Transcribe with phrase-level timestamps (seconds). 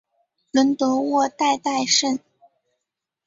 [0.49, 2.19] 伦德沃代代什。